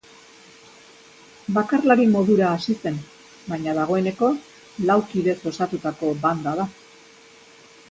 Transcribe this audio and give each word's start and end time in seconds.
Bakarlari 1.57 2.07
modura 2.13 2.47
hasi 2.53 2.77
zen 2.85 2.97
baina 3.51 3.77
dagoeneko 3.81 4.31
lau 4.89 4.99
kidez 5.13 5.39
osatutako 5.55 6.13
banda 6.27 6.59
da. 6.63 6.69